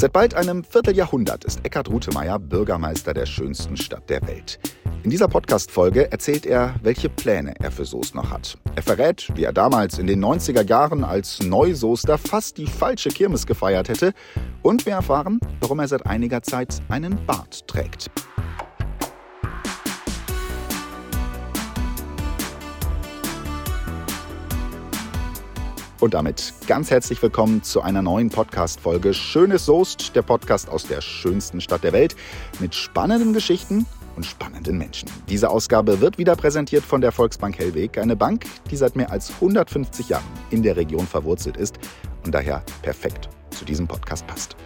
[0.00, 4.58] Seit bald einem Vierteljahrhundert ist Eckhard Rutemeyer Bürgermeister der schönsten Stadt der Welt.
[5.02, 8.56] In dieser Podcast-Folge erzählt er, welche Pläne er für Soest noch hat.
[8.76, 13.46] Er verrät, wie er damals in den 90er Jahren als Neusoester fast die falsche Kirmes
[13.46, 14.14] gefeiert hätte.
[14.62, 18.10] Und wir erfahren, warum er seit einiger Zeit einen Bart trägt.
[26.00, 31.02] Und damit ganz herzlich willkommen zu einer neuen Podcast-Folge Schönes Soest, der Podcast aus der
[31.02, 32.16] schönsten Stadt der Welt
[32.58, 33.84] mit spannenden Geschichten
[34.16, 35.10] und spannenden Menschen.
[35.28, 39.30] Diese Ausgabe wird wieder präsentiert von der Volksbank Hellweg, eine Bank, die seit mehr als
[39.30, 41.78] 150 Jahren in der Region verwurzelt ist
[42.24, 44.56] und daher perfekt zu diesem Podcast passt.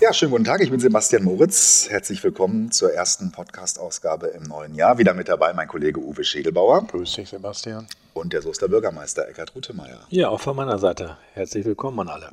[0.00, 1.86] Ja, schönen guten Tag, ich bin Sebastian Moritz.
[1.88, 4.98] Herzlich willkommen zur ersten Podcast-Ausgabe im neuen Jahr.
[4.98, 6.84] Wieder mit dabei mein Kollege Uwe Schädelbauer.
[6.88, 7.86] Grüß dich, Sebastian.
[8.16, 10.00] Und der Soester Bürgermeister Eckhard Rutemeyer.
[10.08, 11.18] Ja, auch von meiner Seite.
[11.34, 12.30] Herzlich willkommen an alle.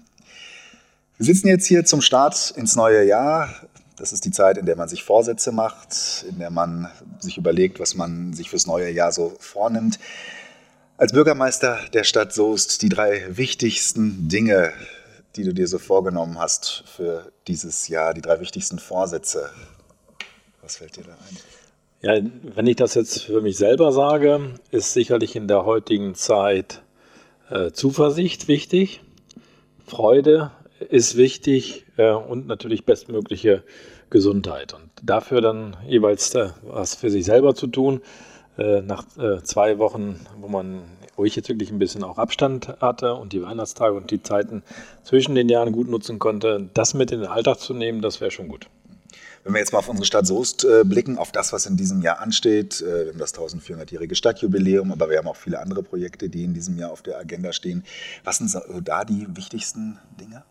[1.18, 3.54] Wir sitzen jetzt hier zum Start ins neue Jahr.
[3.98, 6.90] Das ist die Zeit, in der man sich Vorsätze macht, in der man
[7.20, 10.00] sich überlegt, was man sich fürs neue Jahr so vornimmt.
[10.96, 14.72] Als Bürgermeister der Stadt Soest die drei wichtigsten Dinge,
[15.36, 19.50] die du dir so vorgenommen hast für dieses Jahr, die drei wichtigsten Vorsätze.
[20.62, 21.38] Was fällt dir da ein?
[22.06, 22.20] Ja,
[22.56, 26.82] wenn ich das jetzt für mich selber sage, ist sicherlich in der heutigen Zeit
[27.50, 29.02] äh, Zuversicht wichtig,
[29.86, 30.52] Freude
[30.90, 33.64] ist wichtig äh, und natürlich bestmögliche
[34.10, 34.74] Gesundheit.
[34.74, 38.02] Und dafür dann jeweils äh, was für sich selber zu tun.
[38.58, 40.82] Äh, nach äh, zwei Wochen, wo man
[41.16, 44.64] wo ich jetzt wirklich ein bisschen auch Abstand hatte und die Weihnachtstage und die Zeiten
[45.04, 48.32] zwischen den Jahren gut nutzen konnte, das mit in den Alltag zu nehmen, das wäre
[48.32, 48.68] schon gut.
[49.44, 52.02] Wenn wir jetzt mal auf unsere Stadt Soest äh, blicken, auf das, was in diesem
[52.02, 56.30] Jahr ansteht, äh, wir haben das 1400-jährige Stadtjubiläum, aber wir haben auch viele andere Projekte,
[56.30, 57.84] die in diesem Jahr auf der Agenda stehen.
[58.24, 60.44] Was sind so da die wichtigsten Dinge?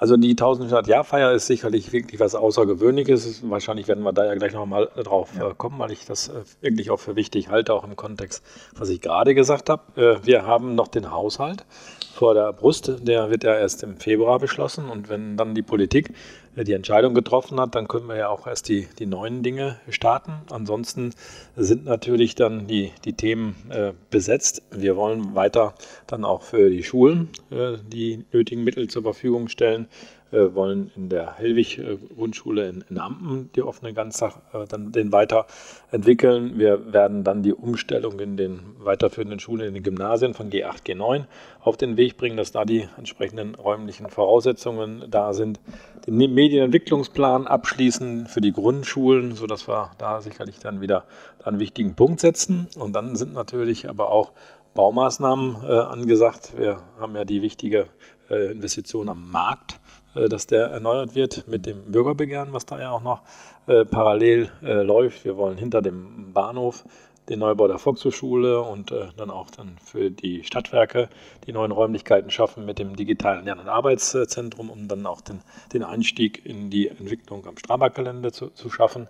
[0.00, 3.42] Also die 1100-Jahr-Feier ist sicherlich wirklich was Außergewöhnliches.
[3.50, 5.50] Wahrscheinlich werden wir da ja gleich nochmal drauf ja.
[5.50, 8.42] Äh, kommen, weil ich das äh, wirklich auch für wichtig halte, auch im Kontext,
[8.74, 9.82] was ich gerade gesagt habe.
[10.00, 11.66] Äh, wir haben noch den Haushalt
[12.14, 16.14] vor der Brust, der wird ja erst im Februar beschlossen und wenn dann die Politik
[16.56, 20.32] die Entscheidung getroffen hat, dann können wir ja auch erst die, die neuen Dinge starten.
[20.50, 21.14] Ansonsten
[21.56, 24.62] sind natürlich dann die, die Themen äh, besetzt.
[24.70, 25.74] Wir wollen weiter
[26.06, 29.88] dann auch für die Schulen äh, die nötigen Mittel zur Verfügung stellen.
[30.30, 36.58] Wir wollen in der Hellwig-Grundschule in, in, Ampen die offene Ganztag äh, dann den weiterentwickeln.
[36.58, 41.24] Wir werden dann die Umstellung in den weiterführenden Schulen, in den Gymnasien von G8, G9
[41.60, 45.60] auf den Weg bringen, dass da die entsprechenden räumlichen Voraussetzungen da sind.
[46.06, 51.04] Den Medienentwicklungsplan abschließen für die Grundschulen, sodass wir da sicherlich dann wieder
[51.44, 52.68] einen wichtigen Punkt setzen.
[52.78, 54.32] Und dann sind natürlich aber auch
[54.74, 56.52] Baumaßnahmen äh, angesagt.
[56.56, 57.88] Wir haben ja die wichtige
[58.30, 59.80] äh, Investition am Markt
[60.14, 63.22] äh, dass der erneuert wird mit dem Bürgerbegehren, was da ja auch noch
[63.66, 65.24] äh, parallel äh, läuft.
[65.24, 66.84] Wir wollen hinter dem Bahnhof
[67.28, 71.08] den Neubau der Volkshochschule und äh, dann auch dann für die Stadtwerke
[71.46, 75.40] die neuen Räumlichkeiten schaffen mit dem digitalen Lern- und Arbeitszentrum, um dann auch den,
[75.72, 79.06] den Einstieg in die Entwicklung am Strabag-Gelände zu, zu schaffen.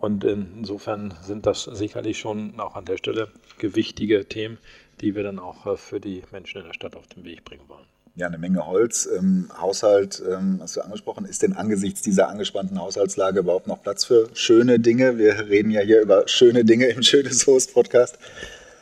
[0.00, 4.58] Und insofern sind das sicherlich schon auch an der Stelle gewichtige Themen,
[5.00, 7.68] die wir dann auch äh, für die Menschen in der Stadt auf den Weg bringen
[7.68, 7.86] wollen
[8.20, 11.24] ja, eine Menge Holz im Haushalt, ähm, hast du angesprochen.
[11.24, 15.18] Ist denn angesichts dieser angespannten Haushaltslage überhaupt noch Platz für schöne Dinge?
[15.18, 18.18] Wir reden ja hier über schöne Dinge im Schönes Host Podcast.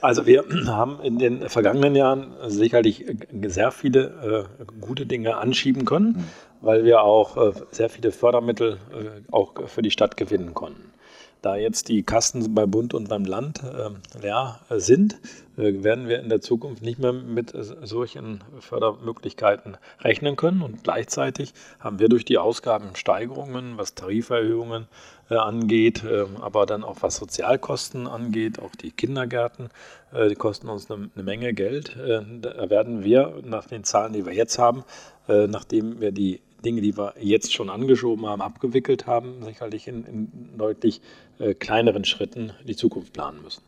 [0.01, 3.05] Also wir haben in den vergangenen Jahren sicherlich
[3.47, 6.25] sehr viele äh, gute Dinge anschieben können, mhm.
[6.61, 10.93] Weil wir auch äh, sehr viele Fördermittel äh, auch für die Stadt gewinnen konnten.
[11.41, 15.21] Da jetzt die Kasten bei Bund und beim Land äh, leer sind,
[15.55, 17.53] werden wir in der Zukunft nicht mehr mit
[17.83, 20.63] solchen Fördermöglichkeiten rechnen können.
[20.63, 24.87] Und gleichzeitig haben wir durch die Ausgabensteigerungen, was Tariferhöhungen
[25.29, 29.69] angeht, ähm, aber dann auch was Sozialkosten angeht, auch die Kindergärten,
[30.13, 31.97] die kosten uns eine, eine Menge Geld.
[31.97, 34.85] Da werden wir nach den Zahlen, die wir jetzt haben,
[35.27, 40.59] nachdem wir die Dinge, die wir jetzt schon angeschoben haben, abgewickelt haben, sicherlich in, in
[40.59, 41.01] deutlich
[41.39, 43.63] äh, kleineren Schritten die Zukunft planen müssen.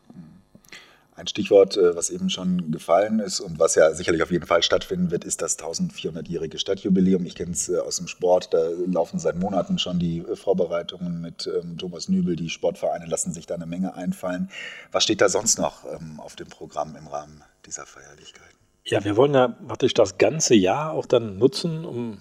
[1.21, 4.63] Ein Stichwort, äh, was eben schon gefallen ist und was ja sicherlich auf jeden Fall
[4.63, 7.27] stattfinden wird, ist das 1400-jährige Stadtjubiläum.
[7.27, 11.21] Ich kenne es äh, aus dem Sport, da laufen seit Monaten schon die äh, Vorbereitungen
[11.21, 12.37] mit ähm, Thomas Nübel.
[12.37, 14.51] Die Sportvereine lassen sich da eine Menge einfallen.
[14.93, 18.60] Was steht da sonst noch ähm, auf dem Programm im Rahmen dieser Feierlichkeiten?
[18.85, 22.19] Ja, wir wollen ja praktisch das ganze Jahr auch dann nutzen, um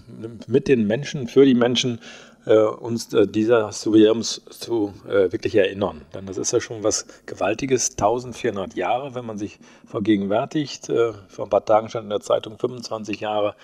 [0.48, 2.00] mit den Menschen, für die Menschen
[2.46, 6.02] äh, uns äh, dieser Jubiläums zu äh, wirklich erinnern.
[6.14, 10.90] Denn das ist ja schon was Gewaltiges, 1400 Jahre, wenn man sich vergegenwärtigt.
[10.90, 13.56] Äh, vor ein paar Tagen stand in der Zeitung 25 Jahre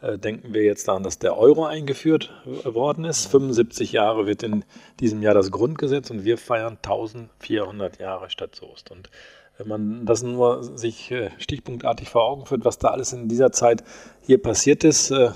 [0.00, 2.30] äh, denken wir jetzt daran, dass der Euro eingeführt
[2.64, 3.26] worden ist.
[3.26, 4.64] 75 Jahre wird in
[5.00, 8.90] diesem Jahr das Grundgesetz und wir feiern 1400 Jahre Stadt Soest.
[8.90, 9.10] Und
[9.56, 13.52] wenn man das nur sich äh, stichpunktartig vor Augen führt, was da alles in dieser
[13.52, 13.84] Zeit
[14.26, 15.30] hier passiert ist äh,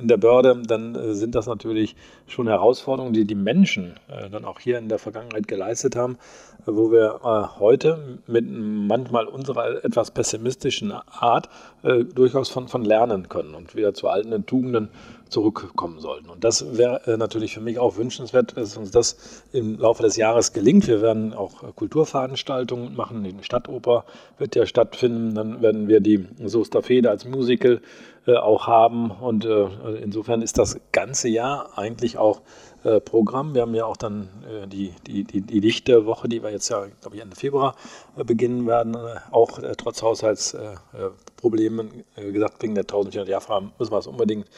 [0.00, 1.94] in der Börde, dann äh, sind das natürlich
[2.26, 3.94] schon Herausforderungen, die die Menschen
[4.30, 6.16] dann auch hier in der Vergangenheit geleistet haben,
[6.64, 7.20] wo wir
[7.58, 11.50] heute mit manchmal unserer etwas pessimistischen Art
[12.14, 14.88] durchaus von, von lernen können und wieder zu alten Tugenden
[15.32, 16.28] zurückkommen sollten.
[16.28, 20.16] Und das wäre äh, natürlich für mich auch wünschenswert, dass uns das im Laufe des
[20.16, 20.86] Jahres gelingt.
[20.86, 23.24] Wir werden auch äh, Kulturveranstaltungen machen.
[23.24, 24.04] Die Stadtoper
[24.38, 25.34] wird ja stattfinden.
[25.34, 27.80] Dann werden wir die Soester Feder als Musical äh,
[28.26, 29.10] auch haben.
[29.10, 32.40] Und insofern ist das ganze Jahr eigentlich auch
[32.84, 33.54] äh, Programm.
[33.54, 36.86] Wir haben ja auch dann äh, die, die, die, die Lichterwoche, die wir jetzt ja,
[37.00, 37.76] glaube ich, Ende Februar
[38.16, 43.98] äh, beginnen werden, äh, auch äh, trotz Haushaltsproblemen gesagt, wegen der 1400 Jahrfragen müssen wir
[43.98, 44.48] es unbedingt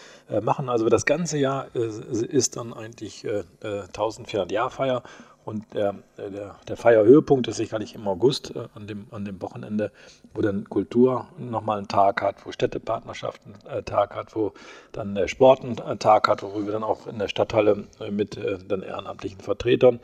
[0.43, 0.69] machen.
[0.69, 3.26] Also das ganze Jahr ist dann eigentlich
[3.62, 5.02] 1400 Jahrfeier
[5.44, 9.93] und der, der, der Feierhöhepunkt ist sicherlich im August, äh, an, dem, an dem Wochenende,
[10.32, 14.52] wo dann Kultur nochmal einen Tag hat, wo Städtepartnerschaften einen äh, Tag hat, wo
[14.93, 18.11] dann der Sport einen äh, Tag hat, wo wir dann auch in der Stadthalle äh,
[18.11, 20.00] mit äh, den ehrenamtlichen Vertretern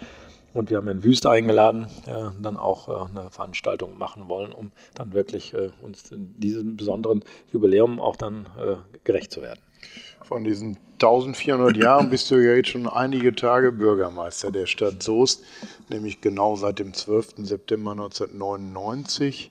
[0.53, 5.13] und wir haben in Wüste eingeladen, äh, dann auch eine Veranstaltung machen wollen, um dann
[5.13, 8.47] wirklich uns in diesem besonderen Jubiläum auch dann
[9.05, 9.61] gerecht zu werden.
[10.31, 15.43] Von diesen 1400 Jahren bist du ja jetzt schon einige Tage Bürgermeister der Stadt Soest,
[15.88, 17.38] nämlich genau seit dem 12.
[17.38, 19.50] September 1999,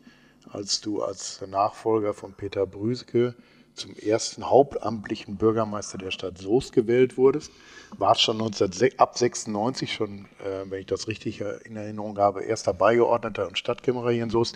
[0.49, 3.35] als du als Nachfolger von Peter Brüske
[3.73, 7.51] zum ersten hauptamtlichen Bürgermeister der Stadt Soest gewählt wurdest.
[7.97, 12.73] Warst schon 19, ab 96 schon, äh, wenn ich das richtig in Erinnerung habe, erster
[12.73, 14.55] Beigeordneter und Stadtkämmerer hier in Soest.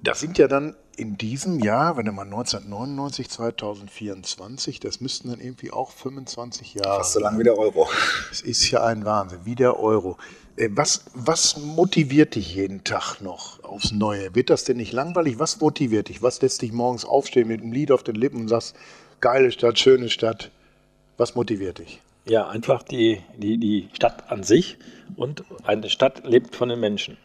[0.00, 5.40] Das sind ja dann in diesem Jahr, wenn du mal 1999, 2024, das müssten dann
[5.40, 6.98] irgendwie auch 25 Jahre.
[6.98, 7.88] Fast so lange wie der Euro.
[8.30, 10.16] Es ist ja ein Wahnsinn, wie der Euro.
[10.56, 14.34] Äh, was, was motiviert dich jeden Tag noch aufs Neue?
[14.34, 15.38] Wird das denn nicht langweilig?
[15.38, 16.22] Was motiviert dich?
[16.22, 18.74] Was lässt dich morgens aufstehen mit einem Lied auf den Lippen und sagst,
[19.20, 20.50] geile Stadt, schöne Stadt?
[21.18, 22.00] Was motiviert dich?
[22.24, 24.78] Ja, einfach die, die, die Stadt an sich
[25.14, 27.16] und eine Stadt lebt von den Menschen.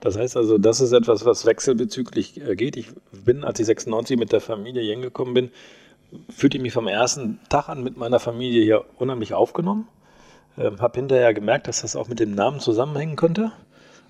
[0.00, 2.76] Das heißt also, das ist etwas, was wechselbezüglich äh, geht.
[2.76, 2.88] Ich
[3.24, 5.50] bin, als ich 96 mit der Familie hier hingekommen bin,
[6.28, 9.88] fühlte ich mich vom ersten Tag an mit meiner Familie hier unheimlich aufgenommen.
[10.58, 13.52] Ähm, habe hinterher gemerkt, dass das auch mit dem Namen zusammenhängen könnte.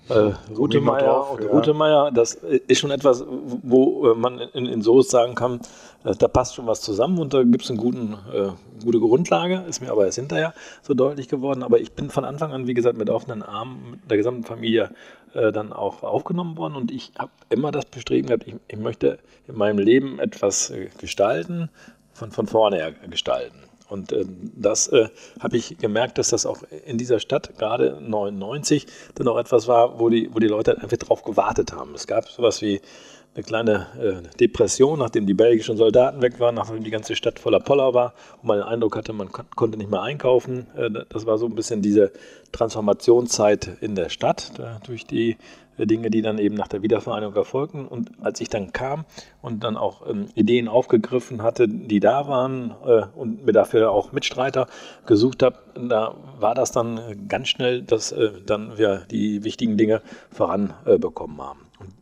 [0.09, 1.49] Äh, Rutemeier und ja.
[1.49, 5.61] Rutemeier, das ist schon etwas, wo äh, man in, in Soest sagen kann,
[6.03, 9.79] äh, da passt schon was zusammen und da gibt es eine äh, gute Grundlage, ist
[9.79, 11.63] mir aber erst hinterher so deutlich geworden.
[11.63, 14.89] Aber ich bin von Anfang an, wie gesagt, mit offenen Armen mit der gesamten Familie
[15.33, 19.19] äh, dann auch aufgenommen worden und ich habe immer das Bestreben gehabt, ich, ich möchte
[19.47, 21.69] in meinem Leben etwas äh, gestalten,
[22.13, 23.57] von, von vorne her gestalten.
[23.89, 24.25] Und äh,
[24.55, 25.09] das äh,
[25.39, 29.99] habe ich gemerkt, dass das auch in dieser Stadt, gerade 99, dann auch etwas war,
[29.99, 31.93] wo die, wo die Leute einfach drauf gewartet haben.
[31.93, 32.81] Es gab sowas wie
[33.35, 37.59] eine kleine äh, Depression, nachdem die belgischen Soldaten weg waren, nachdem die ganze Stadt voller
[37.59, 40.67] Poller war und man den Eindruck hatte, man kon konnte nicht mehr einkaufen.
[40.75, 42.11] Äh, das war so ein bisschen diese
[42.51, 44.51] Transformationszeit in der Stadt
[44.85, 45.37] durch die
[45.77, 47.87] Dinge, die dann eben nach der Wiedervereinigung erfolgten.
[47.87, 49.05] Und als ich dann kam
[49.41, 54.11] und dann auch ähm, Ideen aufgegriffen hatte, die da waren äh, und mir dafür auch
[54.11, 54.67] Mitstreiter
[55.05, 60.01] gesucht habe, da war das dann ganz schnell, dass äh, dann wir die wichtigen Dinge
[60.31, 61.59] voranbekommen äh, haben.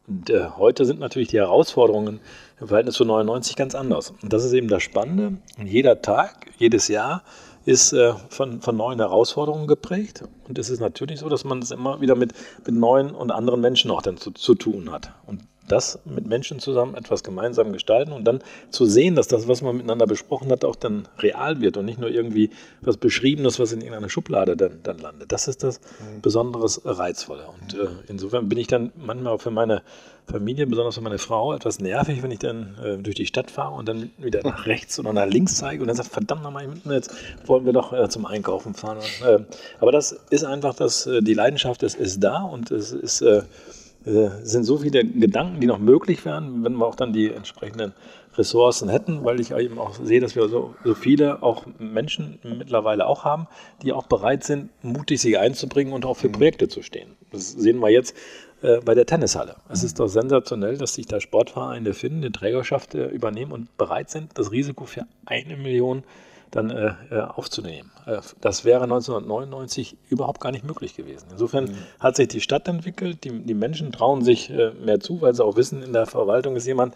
[0.08, 2.20] Und äh, heute sind natürlich die Herausforderungen
[2.60, 4.13] im Verhältnis zu 99 ganz anders.
[4.22, 5.38] Und das ist eben das Spannende.
[5.63, 7.24] Jeder Tag, jedes Jahr
[7.66, 10.24] ist äh, von, von neuen Herausforderungen geprägt.
[10.48, 12.34] Und es ist natürlich so, dass man es immer wieder mit,
[12.66, 15.13] mit neuen und anderen Menschen auch dann zu, zu tun hat.
[15.25, 19.62] Und das mit Menschen zusammen etwas gemeinsam gestalten und dann zu sehen, dass das, was
[19.62, 22.50] man miteinander besprochen hat, auch dann real wird und nicht nur irgendwie
[22.82, 25.32] was Beschriebenes, was in irgendeiner Schublade dann, dann landet.
[25.32, 26.22] Das ist das mhm.
[26.22, 27.46] besonderes Reizvolle.
[27.62, 29.82] Und äh, insofern bin ich dann manchmal auch für meine
[30.28, 33.75] Familie, besonders für meine Frau, etwas nervig, wenn ich dann äh, durch die Stadt fahre
[33.75, 37.13] und dann wieder nach rechts oder nach links zeige und dann sagt, verdammt nochmal, jetzt
[37.46, 38.98] wollen wir doch äh, zum Einkaufen fahren.
[38.98, 39.44] Und, äh,
[39.80, 43.24] aber das ist einfach, dass äh, die Leidenschaft ist, ist da und es ist
[44.05, 47.93] äh, sind so viele Gedanken, die noch möglich wären, wenn wir auch dann die entsprechenden
[48.36, 53.05] Ressourcen hätten, weil ich eben auch sehe, dass wir so, so viele auch Menschen mittlerweile
[53.05, 53.48] auch haben,
[53.81, 56.34] die auch bereit sind, mutig sich einzubringen und auch für mhm.
[56.34, 57.12] Projekte zu stehen.
[57.31, 58.15] Das sehen wir jetzt
[58.62, 59.55] äh, bei der Tennishalle.
[59.70, 64.10] Es ist doch sensationell, dass sich da Sportvereine finden, die Trägerschaft äh, übernehmen und bereit
[64.10, 66.03] sind, das Risiko für eine Million
[66.51, 67.91] dann äh, äh aufzunehmen.
[68.05, 71.27] Äh, das wäre 1999 überhaupt gar nicht möglich gewesen.
[71.31, 71.77] Insofern mhm.
[72.00, 75.43] hat sich die Stadt entwickelt, die, die Menschen trauen sich äh, mehr zu, weil sie
[75.43, 76.96] auch wissen, in der Verwaltung ist jemand,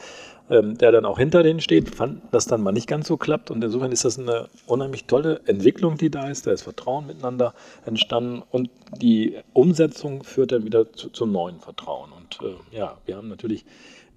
[0.49, 3.49] ähm, der dann auch hinter denen steht, fand das dann mal nicht ganz so klappt.
[3.49, 6.45] Und insofern ist das eine unheimlich tolle Entwicklung, die da ist.
[6.45, 7.53] Da ist Vertrauen miteinander
[7.85, 8.69] entstanden und
[9.01, 12.11] die Umsetzung führt dann wieder zu, zum neuen Vertrauen.
[12.11, 13.65] Und äh, ja, wir haben natürlich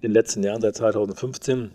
[0.01, 1.71] in den letzten Jahren seit 2015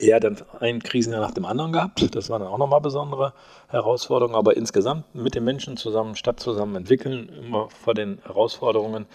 [0.00, 2.14] eher dann ein Krisenjahr nach dem anderen gehabt.
[2.14, 3.32] Das waren dann auch nochmal besondere
[3.68, 4.34] Herausforderungen.
[4.34, 9.06] Aber insgesamt mit den Menschen zusammen, Stadt zusammen entwickeln, immer vor den Herausforderungen,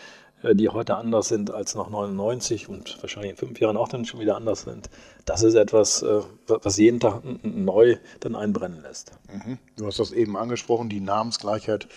[0.44, 4.06] äh, die heute anders sind als noch 99 und wahrscheinlich in fünf Jahren auch dann
[4.06, 4.90] schon wieder anders sind.
[5.26, 9.12] Das ist etwas, äh, was jeden Tag neu dann einbrennen lässt.
[9.32, 9.58] Mhm.
[9.78, 11.88] Du hast das eben angesprochen, die Namensgleichheit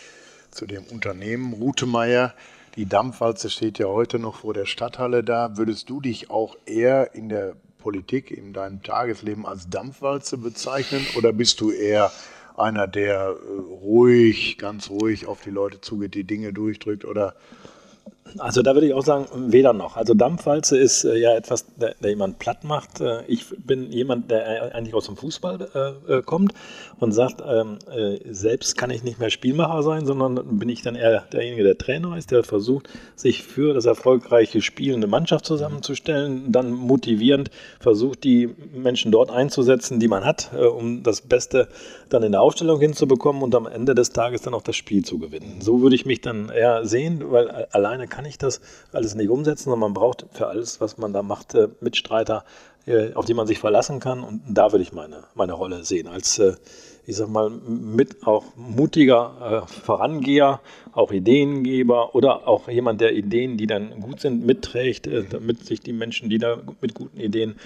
[0.51, 2.35] zu dem Unternehmen Rutemeyer.
[2.77, 5.57] Die Dampfwalze steht ja heute noch vor der Stadthalle da.
[5.57, 11.07] Würdest du dich auch eher in der Politik, in deinem Tagesleben als Dampfwalze bezeichnen?
[11.17, 12.13] Oder bist du eher
[12.57, 17.05] einer, der äh, ruhig, ganz ruhig auf die Leute zugeht, die Dinge durchdrückt?
[17.05, 17.35] Oder
[18.39, 19.97] also da würde ich auch sagen, weder noch.
[19.97, 23.01] Also Dampfwalze ist äh, ja etwas, der, der, jemand platt macht.
[23.01, 25.69] Äh, ich bin jemand, der eigentlich aus dem Fußball
[26.09, 26.53] äh, äh kommt
[27.01, 30.95] und sagt, ähm, äh, selbst kann ich nicht mehr Spielmacher sein, sondern bin ich dann
[30.95, 36.53] eher derjenige, der Trainer ist, der versucht, sich für das erfolgreiche Spiel eine Mannschaft zusammenzustellen,
[36.53, 41.69] dann motivierend versucht, die Menschen dort einzusetzen, die man hat, äh, um das Beste
[42.09, 45.19] dann in der Aufstellung hinzubekommen und am Ende des Tages dann auch das Spiel zu
[45.19, 45.61] gewinnen.
[45.61, 48.61] So würde ich mich dann eher sehen, weil alleine kann kann ich das
[48.93, 52.45] alles nicht umsetzen, sondern man braucht für alles, was man da macht, äh, Mitstreiter,
[52.85, 54.25] äh, auf die man sich verlassen kann.
[54.25, 56.57] Und da würde ich meine, meine Rolle sehen, als, äh,
[57.07, 60.61] ich sag mal, mit auch mutiger Vorangeher,
[60.93, 65.93] auch Ideengeber oder auch jemand, der Ideen, die dann gut sind, mitträgt, damit sich die
[65.93, 67.57] Menschen, die da mit guten Ideen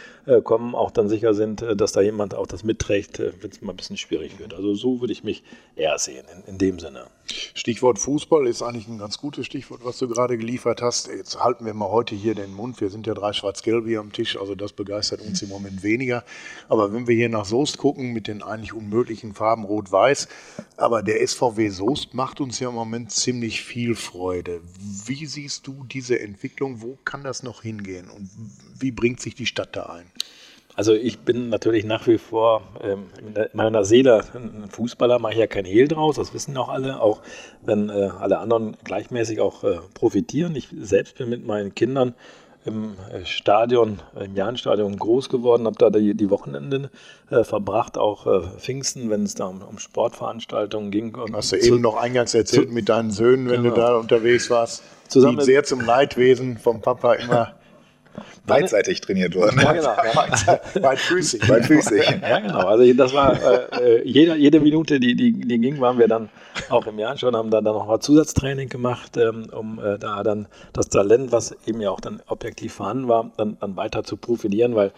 [0.44, 3.76] kommen, auch dann sicher sind, dass da jemand auch das mitträgt, wenn es mal ein
[3.76, 4.54] bisschen schwierig wird.
[4.54, 5.42] Also so würde ich mich
[5.76, 7.06] eher sehen, in, in dem Sinne.
[7.54, 11.08] Stichwort Fußball ist eigentlich ein ganz gutes Stichwort, was du gerade geliefert hast.
[11.08, 12.80] Jetzt halten wir mal heute hier den Mund.
[12.80, 16.24] Wir sind ja drei Schwarz-Gelb hier am Tisch, also das begeistert uns im Moment weniger.
[16.68, 20.28] Aber wenn wir hier nach Soest gucken mit den eigentlich unmöglichen Farben Rot-Weiß,
[20.76, 24.60] aber der SVW Soest macht uns ja im Moment ziemlich viel Freude.
[25.06, 26.82] Wie siehst du diese Entwicklung?
[26.82, 28.28] Wo kann das noch hingehen und
[28.78, 30.06] wie bringt sich die Stadt da ein?
[30.74, 35.38] Also ich bin natürlich nach wie vor ähm, in meiner Seele ein Fußballer, mache ich
[35.38, 37.20] ja kein Hehl draus, das wissen auch alle, auch
[37.60, 40.56] wenn äh, alle anderen gleichmäßig auch äh, profitieren.
[40.56, 42.14] Ich selbst bin mit meinen Kindern
[42.64, 46.88] im äh, Stadion, im Jahnstadion groß geworden, habe da die, die Wochenenden
[47.30, 51.14] äh, verbracht, auch äh, Pfingsten, wenn es da um, um, Sportveranstaltungen ging.
[51.14, 53.74] Und Hast du zu, eben noch eingangs erzählt zu, mit deinen Söhnen, wenn genau.
[53.74, 57.54] du da unterwegs warst, Zusammen die sehr zum Leidwesen vom Papa immer
[58.46, 59.60] beidseitig trainiert worden.
[59.60, 59.94] Ja, genau.
[60.46, 60.60] Ja.
[60.80, 61.46] Beidfüßig.
[61.46, 62.02] Beidfüßig.
[62.22, 62.66] Ja, genau.
[62.66, 66.28] Also das war äh, äh, jede, jede Minute, die, die, die ging, waren wir dann
[66.68, 70.22] auch im Jahr schon, haben da dann noch mal Zusatztraining gemacht, ähm, um äh, da
[70.22, 74.16] dann das Talent, was eben ja auch dann objektiv vorhanden war, dann, dann weiter zu
[74.16, 74.92] profilieren, weil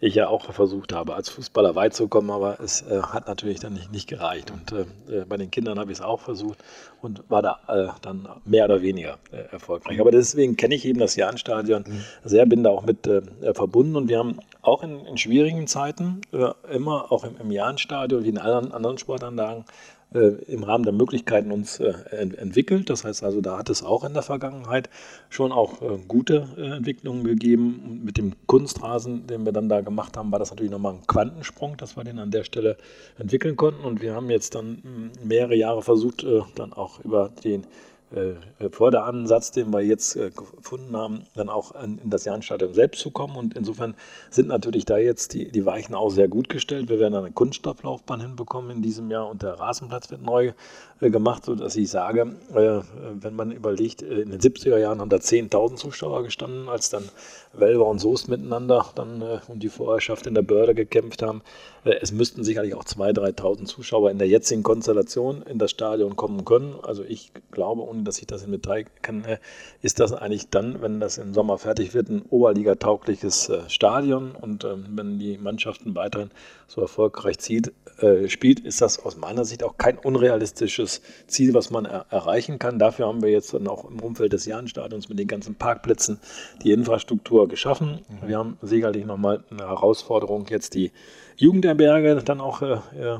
[0.00, 3.60] ich ja auch versucht habe, als Fußballer weit zu kommen, aber es äh, hat natürlich
[3.60, 4.50] dann nicht, nicht gereicht.
[4.50, 6.58] Und äh, äh bei den Kindern habe ich es auch versucht
[7.02, 10.00] und war da äh, dann mehr oder weniger äh, erfolgreich.
[10.00, 12.04] Aber deswegen kenne ich eben das Jahnstadion mhm.
[12.24, 16.20] sehr, bin da auch mit äh, verbunden und wir haben auch in, in schwierigen Zeiten
[16.70, 19.64] immer auch im, im Jahnstadion wie in allen anderen Sportanlagen
[20.12, 22.90] im Rahmen der Möglichkeiten uns äh, entwickelt.
[22.90, 24.90] Das heißt also, da hat es auch in der Vergangenheit
[25.28, 28.00] schon auch äh, gute Entwicklungen gegeben.
[28.04, 31.76] Mit dem Kunstrasen, den wir dann da gemacht haben, war das natürlich nochmal ein Quantensprung,
[31.76, 32.76] dass wir den an der Stelle
[33.18, 33.84] entwickeln konnten.
[33.84, 36.26] Und wir haben jetzt dann mehrere Jahre versucht,
[36.56, 37.66] dann auch über den äh,
[38.70, 43.36] Förderansatz, den wir jetzt äh, gefunden haben, dann auch in, das Jahnstadion selbst zu kommen.
[43.36, 43.94] Und insofern
[44.30, 46.88] sind natürlich da jetzt die, die Weichen auch sehr gut gestellt.
[46.88, 50.52] Wir werden eine Kunststofflaufbahn hinbekommen in diesem Jahr und der Rasenplatz wird neu
[51.00, 52.80] äh, gemacht, sodass ich sage, äh,
[53.20, 57.04] wenn man überlegt, äh, in den 70er Jahren haben da 10.000 Zuschauer gestanden, als dann
[57.52, 61.42] Welver und Soest miteinander dann äh, um die Vorherrschaft in der Börde gekämpft haben.
[61.84, 66.44] es müssten sicherlich auch 2.000, 3.000 Zuschauer in der jetzigen Konstellation in das Stadion kommen
[66.44, 66.74] können.
[66.82, 69.38] Also ich glaube, ohne dass ich das im Detail kenne,
[69.82, 74.32] ist das eigentlich dann, wenn das im Sommer fertig wird, ein oberligataugliches Stadion.
[74.32, 76.30] Und ähm, wenn die Mannschaften weiterhin
[76.66, 77.72] so erfolgreich zieht,
[78.28, 82.78] spielt, ist das aus meiner Sicht auch kein unrealistisches Ziel, was man er erreichen kann.
[82.78, 86.18] Dafür haben wir jetzt dann auch im Umfeld des Jahnstadions mit den ganzen Parkplätzen
[86.62, 88.00] die Infrastruktur geschaffen.
[88.08, 88.28] Mhm.
[88.28, 90.92] Wir haben sicherlich nochmal eine Herausforderung, jetzt die
[91.40, 93.18] Jugendherberge dann auch, äh, äh,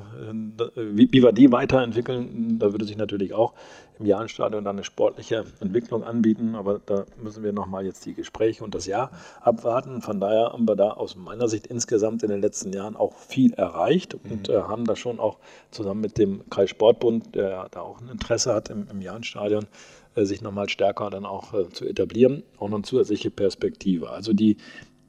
[0.76, 2.58] wie, wir die weiterentwickeln.
[2.58, 3.54] Da würde sich natürlich auch
[3.98, 6.54] im Jahrenstadion dann eine sportliche Entwicklung anbieten.
[6.54, 9.10] Aber da müssen wir nochmal jetzt die Gespräche und das Jahr
[9.40, 10.02] abwarten.
[10.02, 13.54] Von daher haben wir da aus meiner Sicht insgesamt in den letzten Jahren auch viel
[13.54, 14.54] erreicht und mhm.
[14.54, 15.38] äh, haben da schon auch
[15.70, 19.64] zusammen mit dem Kreissportbund, der da auch ein Interesse hat im, im Jahrenstadion,
[20.14, 24.10] äh, sich nochmal stärker dann auch äh, zu etablieren, auch noch eine zusätzliche Perspektive.
[24.10, 24.58] Also die,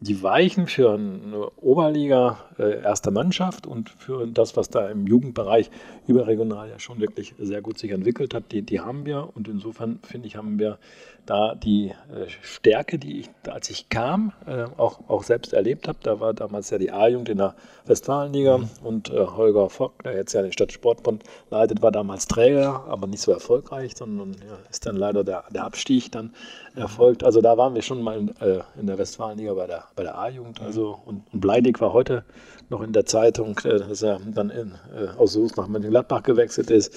[0.02, 5.70] die Weichen für eine Oberliga äh, erste Mannschaft und für das, was da im Jugendbereich
[6.08, 9.30] überregional ja schon wirklich sehr gut sich entwickelt hat, die, die haben wir.
[9.36, 10.80] Und insofern finde ich, haben wir
[11.26, 16.00] da die äh, Stärke, die ich, als ich kam, äh, auch, auch selbst erlebt habe.
[16.02, 17.56] Da war damals ja die A-Jugend in der
[17.86, 18.70] Westfalenliga mhm.
[18.84, 23.22] und äh, Holger Fock, der jetzt ja den Stadtsportbund leitet, war damals Träger, aber nicht
[23.22, 26.34] so erfolgreich, sondern ja, ist dann leider der, der Abstieg dann
[26.76, 27.24] erfolgt.
[27.24, 30.18] Also da waren wir schon mal in, äh, in der Westfalenliga bei der, bei der
[30.18, 30.60] A-Jugend.
[30.60, 30.66] Mhm.
[30.66, 32.24] Also, und, und Bleidig war heute
[32.70, 36.72] noch in der Zeitung, äh, dass er dann in, äh, aus Soest nach Mönchengladbach gewechselt
[36.72, 36.94] ist.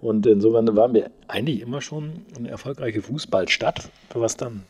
[0.00, 4.64] Und insofern waren wir eigentlich immer schon eine erfolgreiche Fußballstadt, was dann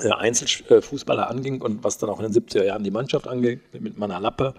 [0.00, 3.98] äh, Einzelfußballer anging und was dann auch in den 70er Jahren die Mannschaft anging, mit
[3.98, 4.54] meiner Lappe.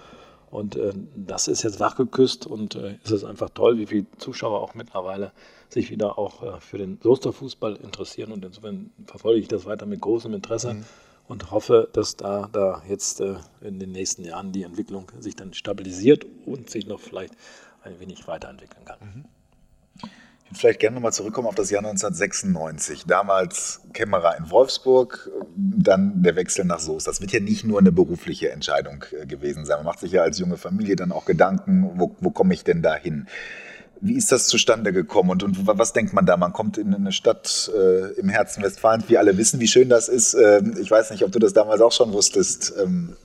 [0.51, 4.61] Und äh, das ist jetzt wachgeküsst und äh, es ist einfach toll, wie viele Zuschauer
[4.61, 5.31] auch mittlerweile
[5.69, 8.31] sich wieder auch äh, für den Soester Fußball interessieren.
[8.31, 10.75] Und insofern verfolge ich das weiter mit großem Interesse.
[10.75, 10.85] Mhm
[11.27, 15.53] und hoffe, dass da, da jetzt äh, in den nächsten Jahren die Entwicklung sich dann
[15.53, 17.33] stabilisiert und sich noch vielleicht
[17.83, 18.97] ein wenig weiterentwickeln kann.
[19.01, 19.25] Mhm.
[20.47, 23.03] Ich würde vielleicht gerne nochmal zurückkommen auf das Jahr 1996.
[23.05, 27.05] Damals Kämmerer in Wolfsburg, dann der Wechsel nach Soest.
[27.05, 29.79] Das wird ja nicht nur eine berufliche Entscheidung äh, gewesen sein.
[29.79, 32.81] Man macht sich ja als junge Familie dann auch Gedanken, wo, wo komme ich denn
[32.81, 33.27] da hin?
[34.01, 36.37] Wie ist das zustande gekommen und, und was denkt man da?
[36.37, 39.05] Man kommt in eine Stadt äh, im Herzen Westfalens.
[39.07, 40.33] Wir alle wissen, wie schön das ist.
[40.33, 42.73] Ähm, ich weiß nicht, ob du das damals auch schon wusstest.
[42.81, 43.15] Ähm.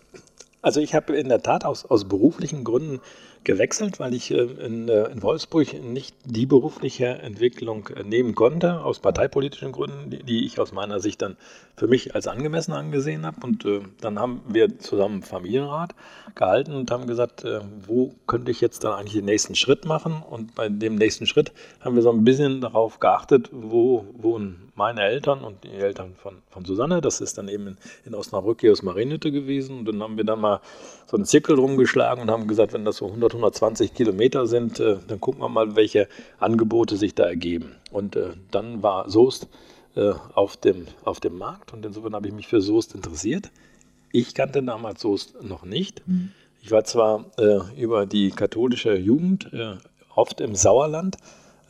[0.62, 3.00] Also ich habe in der Tat aus, aus beruflichen Gründen
[3.44, 8.80] gewechselt, weil ich äh, in, äh, in, Wolfsburg nicht die berufliche Entwicklung äh, nehmen konnte,
[8.80, 11.36] aus parteipolitischen Gründen, die, die, ich aus meiner Sicht dann
[11.76, 13.38] für mich als angemessen angesehen habe.
[13.44, 13.66] Und
[14.00, 15.94] dann haben wir zusammen Familienrat
[16.34, 17.44] gehalten und haben gesagt,
[17.86, 20.22] wo könnte ich jetzt dann eigentlich den nächsten Schritt machen?
[20.28, 25.02] Und bei dem nächsten Schritt haben wir so ein bisschen darauf geachtet, wo wohnen meine
[25.02, 27.00] Eltern und die Eltern von, von Susanne.
[27.00, 29.80] Das ist dann eben in, in Osnabrück hier aus Marienhütte gewesen.
[29.80, 30.60] Und dann haben wir dann mal
[31.06, 34.96] so einen Zirkel rumgeschlagen und haben gesagt, wenn das so 100, 120 Kilometer sind, äh,
[35.06, 37.76] dann gucken wir mal, welche Angebote sich da ergeben.
[37.90, 39.48] Und äh, dann war Soest
[39.94, 43.50] äh, auf, dem, auf dem Markt und insofern habe ich mich für Soest interessiert.
[44.12, 46.06] Ich kannte damals Soest noch nicht.
[46.06, 46.32] Mhm.
[46.62, 49.74] Ich war zwar äh, über die katholische Jugend äh,
[50.14, 51.16] oft im Sauerland,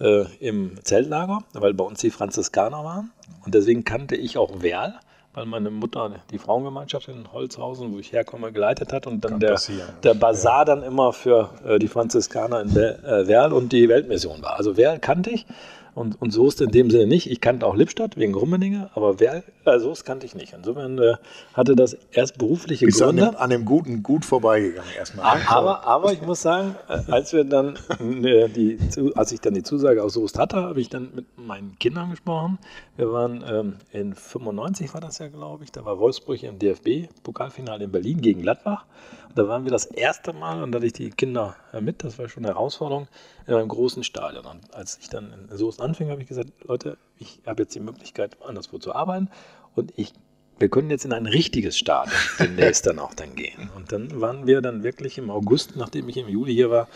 [0.00, 3.10] äh, im Zeltlager, weil bei uns die Franziskaner waren.
[3.44, 4.94] Und deswegen kannte ich auch Werl,
[5.34, 9.58] weil meine Mutter die Frauengemeinschaft in Holzhausen, wo ich herkomme, geleitet hat und dann der,
[10.02, 10.64] der Bazar ja.
[10.64, 14.56] dann immer für äh, die Franziskaner in äh, Werl und die Weltmission war.
[14.56, 15.46] Also Werl kannte ich.
[15.94, 17.30] Und, und Soest in dem Sinne nicht.
[17.30, 20.54] Ich kannte auch Lippstadt wegen Rummeninge, aber wer, äh, Soest kannte ich nicht.
[20.54, 21.16] Insofern äh,
[21.52, 23.26] hatte das erst berufliche Bist Gründe.
[23.26, 25.38] An dem, an dem Guten gut vorbeigegangen erstmal.
[25.38, 25.48] Ne?
[25.48, 27.76] Aber, aber ich muss sagen, äh, als wir dann
[28.24, 28.78] äh, die,
[29.14, 32.58] als ich dann die Zusage aus Soest hatte, habe ich dann mit meinen Kindern gesprochen.
[32.96, 35.72] Wir waren ähm, in 95 war das ja, glaube ich.
[35.72, 38.86] Da war Wolfsburg im DFB-Pokalfinale in Berlin gegen Gladbach.
[39.34, 42.28] Da waren wir das erste Mal und da hatte ich die Kinder mit, das war
[42.28, 43.08] schon eine Herausforderung,
[43.46, 44.44] in einem großen Stadion.
[44.44, 47.80] Und als ich dann in Soest anfing, habe ich gesagt, Leute, ich habe jetzt die
[47.80, 49.30] Möglichkeit, anderswo zu arbeiten
[49.74, 50.12] und ich,
[50.58, 53.70] wir können jetzt in ein richtiges Stadion demnächst dann auch dann gehen.
[53.74, 56.88] Und dann waren wir dann wirklich im August, nachdem ich im Juli hier war,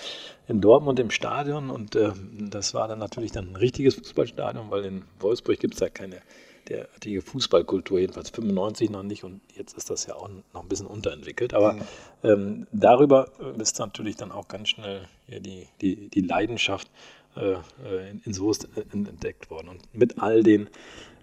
[0.46, 4.84] in Dortmund im Stadion und äh, das war dann natürlich dann ein richtiges Fußballstadion, weil
[4.84, 6.20] in Wolfsburg gibt es da keine
[6.68, 10.86] derartige Fußballkultur, jedenfalls 95 noch nicht und jetzt ist das ja auch noch ein bisschen
[10.86, 11.54] unterentwickelt.
[11.54, 11.82] Aber mhm.
[12.22, 16.90] ähm, darüber ist natürlich dann auch ganz schnell ja, die, die, die Leidenschaft
[17.36, 19.68] in, in Soest entdeckt worden.
[19.68, 20.68] Und mit all den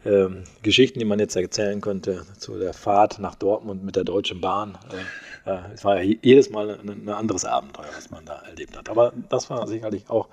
[0.06, 4.41] ähm, Geschichten, die man jetzt erzählen könnte, zu der Fahrt nach Dortmund mit der Deutschen
[4.41, 4.78] Bahn.
[5.45, 8.78] Äh, äh, es war ja jedes Mal ein, ein, anderes Abenteuer, was man da erlebt
[8.78, 8.89] hat.
[8.89, 10.28] Aber das war sicherlich auch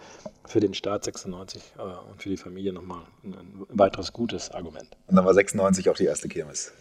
[0.46, 4.88] für den Staat 96 äh, und für die Familie nochmal ein, ein weiteres gutes Argument.
[5.06, 6.72] Und dann war 96 auch die erste Kirmes.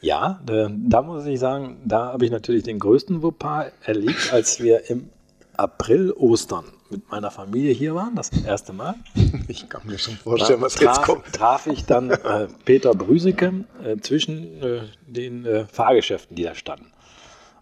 [0.00, 4.62] Ja, da, da muss ich sagen, da habe ich natürlich den größten Fauxpas erlebt, als
[4.62, 5.10] wir im
[5.56, 8.94] April Ostern mit meiner Familie hier waren, das erste Mal.
[9.48, 11.32] Ich kann mir schon vorstellen, was traf, jetzt kommt.
[11.32, 16.92] Traf ich dann äh, Peter Brüseke äh, zwischen äh, den äh, Fahrgeschäften, die da standen.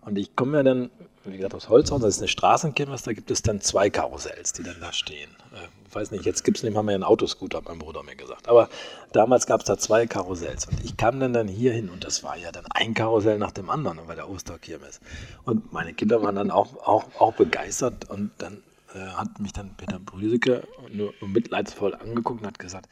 [0.00, 0.90] Und ich komme ja dann,
[1.24, 4.62] wie gesagt, aus Holzhaus, das ist eine Straßenkirmes, da gibt es dann zwei Karussells, die
[4.62, 5.30] dann da stehen.
[5.52, 8.16] Ich äh, weiß nicht, jetzt gibt es nicht mal mehr einen Autoscooter, mein Bruder mir
[8.16, 8.48] gesagt.
[8.48, 8.68] Aber
[9.12, 10.66] damals gab es da zwei Karussells.
[10.66, 13.52] Und ich kam dann, dann hier hin und das war ja dann ein Karussell nach
[13.52, 15.00] dem anderen bei der Osterkirmes.
[15.44, 18.62] Und meine Kinder waren dann auch, auch, auch begeistert und dann
[18.94, 22.88] äh, hat mich dann Peter Brüseke nur, mitleidsvoll angeguckt und hat gesagt,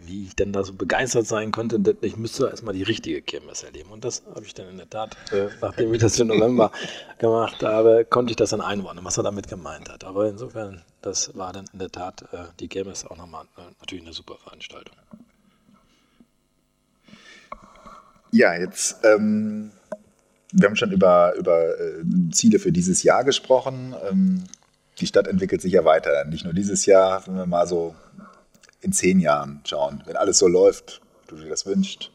[0.00, 3.90] wie ich denn da so begeistert sein konnte, ich müsste erstmal die richtige Kirmes erleben.
[3.90, 6.70] Und das habe ich dann in der Tat, äh, nachdem ich das im November
[7.18, 10.04] gemacht habe, konnte ich das dann einordnen, was er damit gemeint hat.
[10.04, 14.04] Aber insofern, das war dann in der Tat äh, die Kirmes auch nochmal äh, natürlich
[14.04, 14.94] eine super Veranstaltung.
[18.30, 19.72] Ja, jetzt, ähm,
[20.52, 23.96] wir haben schon über, über äh, Ziele für dieses Jahr gesprochen.
[24.08, 24.44] Ähm,
[25.00, 26.24] die Stadt entwickelt sich ja weiter.
[26.24, 27.94] Nicht nur dieses Jahr, wenn wir mal so
[28.80, 32.10] in zehn Jahren schauen, wenn alles so läuft, du dir das wünschst.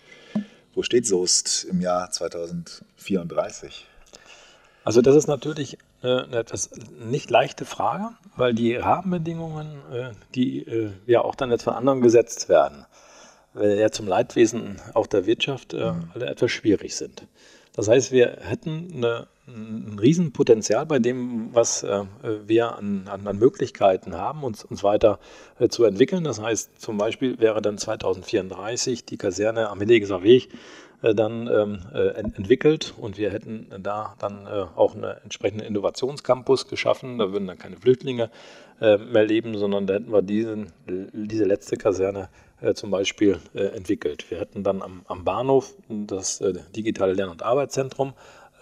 [0.74, 3.86] Wo steht Soest im Jahr 2034?
[4.84, 10.64] Also das ist natürlich äh, eine etwas nicht leichte Frage, weil die Rahmenbedingungen, äh, die
[10.64, 12.86] äh, ja auch dann jetzt von anderen gesetzt werden,
[13.56, 16.10] ja zum Leidwesen auch der Wirtschaft mhm.
[16.16, 17.28] alle etwas schwierig sind.
[17.76, 22.06] Das heißt, wir hätten eine ein Riesenpotenzial bei dem, was äh,
[22.46, 25.20] wir an, an, an, Möglichkeiten haben, uns, uns weiter
[25.60, 26.24] äh, zu entwickeln.
[26.24, 30.50] Das heißt, zum Beispiel wäre dann 2034 die Kaserne am Hillegeser Weg
[31.02, 36.68] äh, dann ähm, äh, entwickelt und wir hätten da dann äh, auch einen entsprechenden Innovationscampus
[36.70, 37.18] geschaffen.
[37.18, 38.32] Da würden dann keine Flüchtlinge
[38.80, 42.30] äh, mehr leben, sondern da hätten wir diesen, diese letzte Kaserne
[42.76, 44.32] zum Beispiel entwickelt.
[44.32, 46.42] Wir hätten dann am, am Bahnhof das
[46.74, 48.14] digitale Lern- und Arbeitszentrum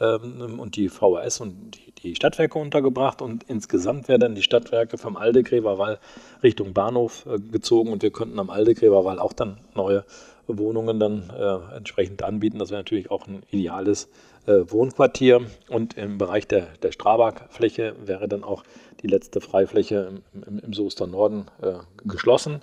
[0.01, 4.97] ähm, und die VHS und die, die, Stadtwerke untergebracht und insgesamt wären dann die Stadtwerke
[4.97, 5.99] vom Aldegräberwall
[6.41, 10.03] Richtung Bahnhof äh, gezogen und wir könnten am Aldegräberwall auch dann neue
[10.47, 12.59] Wohnungen dann äh, entsprechend anbieten.
[12.59, 14.09] Das wäre natürlich auch ein ideales
[14.47, 18.63] äh, Wohnquartier und im Bereich der, der Strabag-Fläche wäre dann auch
[19.03, 21.73] die letzte Freifläche im, im, im Soester Norden äh,
[22.05, 22.61] geschlossen.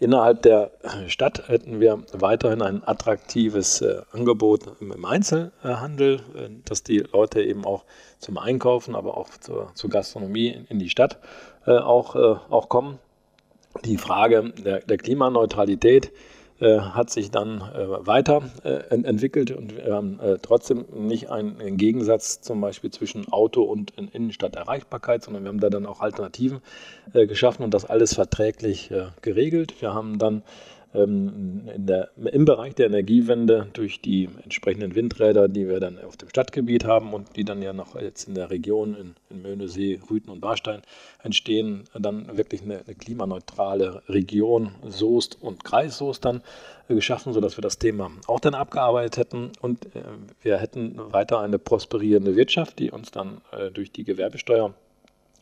[0.00, 0.70] Innerhalb der
[1.08, 7.64] Stadt hätten wir weiterhin ein attraktives äh, Angebot im Einzelhandel, äh, dass die Leute eben
[7.64, 7.84] auch
[8.20, 11.18] zum Einkaufen, aber auch zur, zur Gastronomie in, in, die Stadt
[11.66, 13.00] äh, auch, äh, auch kommen.
[13.84, 16.12] Die Frage der, der Klimaneutralität
[16.60, 21.76] äh, hat sich dann äh, weiterentwickelt äh, und wir haben äh, trotzdem nicht einen, einen,
[21.76, 26.60] Gegensatz zum Beispiel zwischen Auto und Innenstadterreichbarkeit, sondern wir haben da dann auch Alternativen
[27.12, 28.90] äh, geschaffen und das alles verträglich
[29.22, 29.80] geregelt.
[29.80, 30.42] Wir haben dann
[30.94, 36.84] der, im Bereich der Energiewende durch die entsprechenden Windräder, die wir dann auf dem Stadtgebiet
[36.84, 40.42] haben und die dann ja noch jetzt in der Region in, in Möhnesee, Rüten und
[40.42, 40.82] Warstein
[41.22, 46.42] entstehen, dann wirklich eine, eine klimaneutrale Region Soest und Kreis Soest dann
[46.88, 49.52] äh, geschaffen, sodass wir das Thema auch dann abgearbeitet hätten.
[49.60, 50.02] Und äh,
[50.40, 54.74] wir hätten weiter eine prosperierende Wirtschaft, die uns dann äh, durch die Gewerbesteuer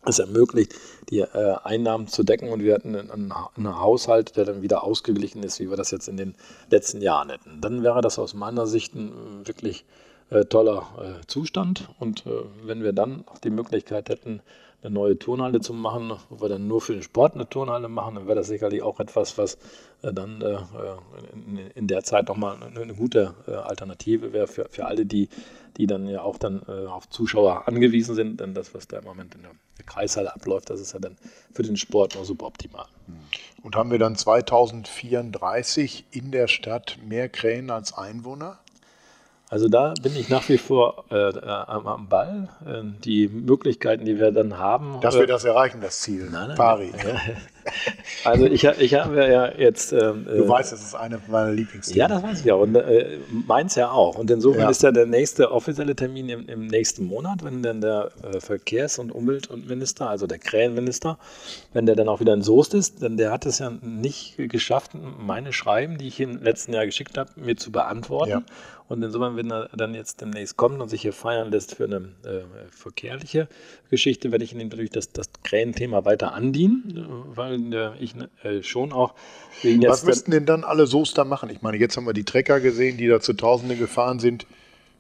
[0.09, 0.75] es ermöglicht,
[1.11, 5.43] die äh, Einnahmen zu decken und wir hatten einen, einen, Haushalt, der dann wieder ausgeglichen
[5.43, 6.35] ist, wie wir das jetzt in den
[6.71, 7.61] letzten Jahren hätten.
[7.61, 9.85] Dann wäre das aus meiner Sicht ein wirklich
[10.31, 12.31] äh, toller äh, Zustand und äh,
[12.65, 14.41] wenn wir dann auch die Möglichkeit hätten,
[14.87, 18.15] eine neue Turnhalle zu machen, wo wir dann nur für den Sport eine Turnhalle machen,
[18.15, 19.59] dann wäre das sicherlich auch etwas, was
[20.03, 20.59] äh, dann äh,
[21.75, 25.29] in, der Zeit nochmal eine, gute Alternative wäre für, für alle, die,
[25.77, 29.35] die dann ja auch dann auf Zuschauer angewiesen sind, denn das, was da im Moment
[29.35, 29.51] in der
[29.85, 31.17] Kreishalle abläuft, das ist ja dann
[31.53, 32.87] für den Sport noch super optimal.
[33.63, 38.59] Und haben wir dann 2034 in der Stadt mehr Krähen als Einwohner?
[39.49, 42.49] Also da bin ich nach wie vor äh, am, am, Ball.
[42.67, 45.01] Äh, die Möglichkeiten, die wir dann haben.
[45.01, 46.29] Dass äh, wir das erreichen, das Ziel.
[46.33, 46.93] Nein, nein, Pari.
[48.25, 49.93] also ich, ich habe ja jetzt.
[49.93, 51.99] Ähm, du äh, weißt, das ist eine meiner Lieblingsthemen.
[51.99, 52.61] Ja, das weiß ich auch.
[52.61, 54.17] Und äh, meins ja auch.
[54.17, 54.71] Und insofern ja.
[54.71, 58.99] ist ja der nächste offizielle Termin im, im nächsten Monat, wenn dann der äh, Verkehrs-
[58.99, 61.19] und Umweltminister, also der Krähenminister,
[61.73, 64.91] wenn der dann auch wieder in Soest ist, denn der hat es ja nicht geschafft,
[64.95, 68.31] meine Schreiben, die ich im letzten Jahr geschickt habe, mir zu beantworten.
[68.31, 68.43] Ja.
[68.89, 71.97] Und insofern, wenn er dann jetzt demnächst kommt und sich hier feiern lässt für eine
[72.25, 73.49] äh, verkehrliche
[73.91, 78.93] Geschichte, werde ich ihm natürlich das, das Krähenthema weiter andienen, weil äh, ich äh, schon
[78.93, 79.15] auch
[79.63, 79.83] wegen.
[79.83, 81.51] Was müssten denn dann alle Soester machen?
[81.51, 84.47] Ich meine, jetzt haben wir die Trecker gesehen, die da zu Tausenden gefahren sind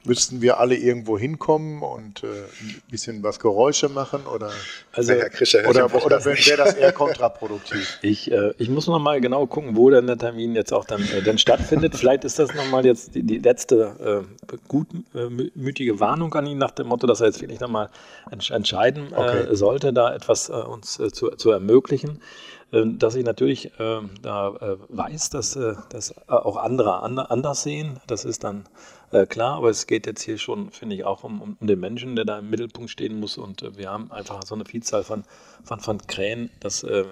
[0.07, 4.51] müssten wir alle irgendwo hinkommen und äh, ein bisschen was Geräusche machen oder,
[4.93, 7.99] also, Herr Krischer, oder, oder wäre das eher kontraproduktiv?
[8.03, 11.03] Ich, äh, ich muss noch mal genau gucken, wo denn der Termin jetzt auch dann,
[11.03, 11.97] äh, dann stattfindet.
[11.97, 16.71] Vielleicht ist das noch mal jetzt die, die letzte äh, gutmütige Warnung an ihn nach
[16.71, 17.91] dem Motto, dass er jetzt wirklich noch mal
[18.31, 19.57] entsch entscheiden äh, okay.
[19.57, 22.21] sollte, da etwas äh, uns zu, zu ermöglichen
[22.73, 28.01] dass ich natürlich äh, da äh, weiß, dass äh, das auch andere anders sehen.
[28.07, 28.65] Das ist dann
[29.13, 32.17] äh, klar, aber es geht jetzt hier schon, finde ich, auch um, um, den Menschen,
[32.17, 33.39] der da im Mittelpunkt stehen muss.
[33.39, 35.23] Und äh, wir haben einfach so eine Vielzahl von,
[35.63, 37.05] von, von Krähen, dass äh,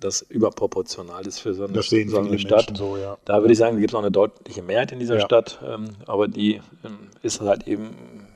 [0.00, 2.72] das überproportional ist für so eine, so eine Stadt.
[2.74, 3.18] So, ja.
[3.26, 5.24] Da würde ich sagen, gibt es noch eine deutliche Mehrheit in dieser ja.
[5.26, 8.26] Stadt, ähm, aber die ähm, ist halt eben,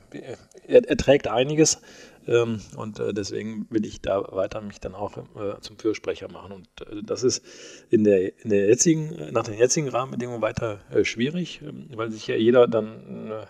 [0.67, 1.81] er, er trägt einiges Ähm,
[2.27, 6.51] und äh, deswegen will ich da weiter mich dann auch äh, zum Fürsprecher machen.
[6.51, 7.43] Und äh, das ist
[7.89, 12.35] in der, in der jetzigen, nach den jetzigen Rahmenbedingungen weiter schwierig, ähm, weil sich ja
[12.35, 13.47] jeder dann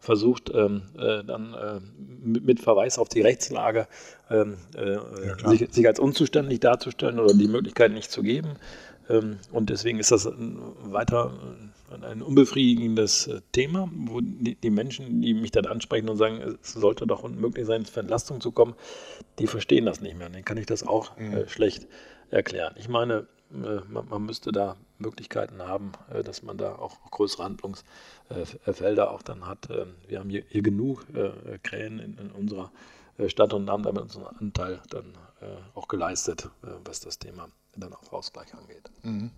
[0.00, 1.80] versucht, ähm, äh, dann äh,
[2.24, 3.86] mit, mit, Verweis auf die Rechtslage
[4.30, 8.54] ähm, äh, ja, sich, sich, als unzuständig darzustellen oder die Möglichkeit nicht zu geben.
[9.10, 11.32] Ähm, und deswegen ist das weiter
[12.02, 17.06] ein unbefriedigendes äh, Thema, wo die, Menschen, die mich dann ansprechen und sagen, es sollte
[17.06, 18.74] doch unmöglich sein, für Entlastung zu kommen,
[19.38, 20.28] die verstehen das nicht mehr.
[20.28, 21.32] Und dann kann ich das auch mhm.
[21.32, 21.86] äh, schlecht
[22.30, 22.74] erklären.
[22.78, 25.92] Ich meine, äh, man, müsste da Möglichkeiten haben,
[26.24, 29.68] dass man da auch größere Handlungsfelder auch dann hat.
[29.70, 32.70] Ähm, wir haben hier, genug äh, Krähen in, in, unserer
[33.26, 35.12] Stadt und haben damit unseren Anteil dann
[35.74, 36.48] auch geleistet,
[36.84, 38.90] was das Thema dann auch Ausgleich angeht.
[39.02, 39.30] Mhm.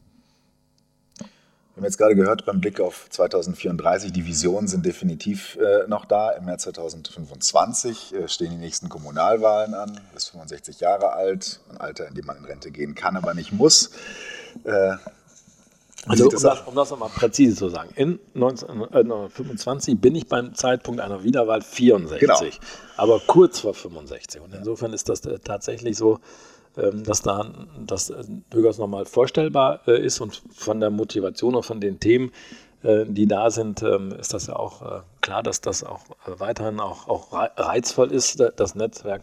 [1.75, 6.05] Wir haben jetzt gerade gehört beim Blick auf 2034, die Visionen sind definitiv äh, noch
[6.05, 6.31] da.
[6.33, 9.95] Im März 2025 äh, stehen die nächsten Kommunalwahlen an.
[9.95, 13.33] Du bist 65 Jahre alt, ein Alter, in dem man in Rente gehen kann, aber
[13.33, 13.91] nicht muss.
[14.65, 14.97] Äh,
[16.07, 21.01] also um das, um das nochmal präzise zu sagen, in 1925 bin ich beim Zeitpunkt
[21.01, 22.73] einer Wiederwahl 64, genau.
[22.97, 24.43] aber kurz vor 65.
[24.43, 26.19] Und insofern ist das äh, tatsächlich so,
[26.75, 27.51] dass da
[27.87, 32.33] das äh, durchaus nochmal vorstellbar äh, ist und von der Motivation und von den Themen,
[32.83, 37.09] äh, die da sind, ähm, ist das ja auch klar, dass das auch weiterhin auch,
[37.09, 39.23] auch reizvoll ist, das Netzwerk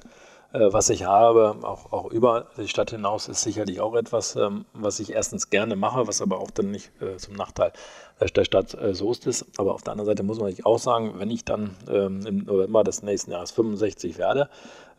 [0.51, 4.99] was ich habe, auch, auch über die Stadt hinaus, ist sicherlich auch etwas, ähm, was
[4.99, 7.71] ich erstens gerne mache, was aber auch dann nicht zum Nachteil
[8.19, 9.45] der Stadt Soest ist.
[9.57, 12.83] Aber auf der anderen Seite muss man sich auch sagen, wenn ich dann im November
[12.83, 14.49] des nächsten Jahres 65 werde,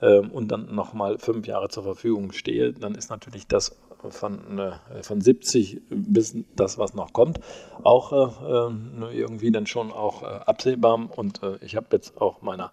[0.02, 3.76] ähm, und dann nochmal fünf Jahre zur Verfügung stehe, dann ist natürlich das
[4.08, 7.40] von, äh, von 70 bis das, was noch kommt,
[7.82, 11.10] auch äh, ähm, irgendwie dann schon auch äh, absehbar.
[11.16, 12.72] Und äh, ich habe jetzt auch meiner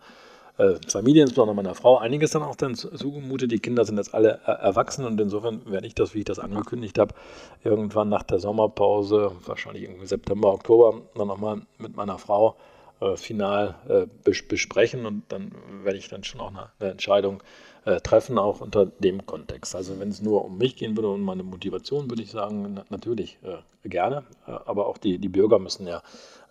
[0.57, 3.51] äh, Familie, insbesondere meiner Frau, einiges dann auch dann zugemutet.
[3.51, 6.39] Die Kinder sind jetzt alle äh, erwachsen und insofern werde ich das, wie ich das
[6.39, 7.13] angekündigt habe,
[7.63, 12.55] irgendwann nach der Sommerpause, wahrscheinlich irgendwie September, Oktober, dann nochmal mit meiner Frau
[12.99, 15.51] äh, final äh, bes besprechen und dann
[15.83, 17.66] werde ich dann schon auch eine, eine Entscheidung äh,
[18.01, 19.75] treffen, auch unter dem Kontext.
[19.75, 22.85] Also wenn es nur um mich gehen würde und meine Motivation, würde ich sagen, na,
[22.89, 26.01] natürlich äh, gerne, äh, aber auch die, die Bürger müssen ja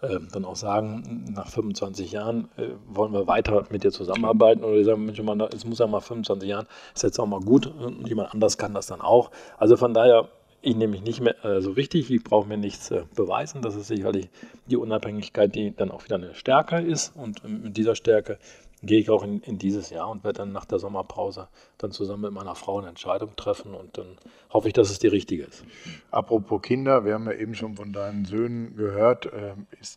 [0.00, 2.48] äh, dann auch sagen, nach 25 Jahren
[2.88, 6.00] wollen wir weiter mit dir zusammenarbeiten oder die sagen, Mensch, man, es muss ja mal
[6.00, 9.30] 25 Jahren, ist jetzt auch mal gut und jemand anders kann das dann auch.
[9.58, 10.28] Also von daher
[10.66, 13.62] ich nehme mich nicht mehr äh, so wichtig, ich brauche mir nichts äh, beweisen.
[13.62, 14.28] Das ist sicherlich
[14.66, 17.14] die Unabhängigkeit, die dann auch wieder eine Stärke ist.
[17.14, 18.38] Und mit dieser Stärke
[18.86, 22.22] gehe ich auch in, in, dieses Jahr und werde dann nach der Sommerpause dann zusammen
[22.22, 24.06] mit meiner Frau eine Entscheidung treffen und dann
[24.50, 25.64] hoffe ich, dass es die richtige ist.
[26.10, 29.30] Apropos Kinder, wir haben ja eben schon von deinen Söhnen gehört.